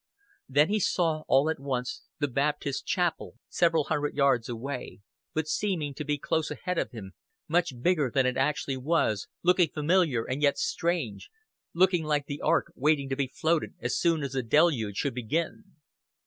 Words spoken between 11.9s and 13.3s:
like the ark waiting to be